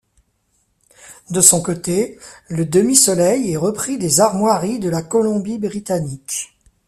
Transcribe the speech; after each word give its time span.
De 1.29 1.41
son 1.41 1.61
côté, 1.61 2.17
le 2.49 2.65
demi-soleil 2.65 3.51
est 3.51 3.55
repris 3.55 3.99
des 3.99 4.19
armoiries 4.19 4.79
de 4.79 4.89
la 4.89 5.03
Colombie-Britannique. 5.03 6.57